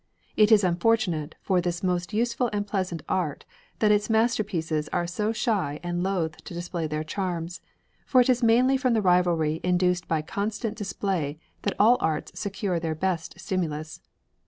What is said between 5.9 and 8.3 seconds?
loath to display their charms, for it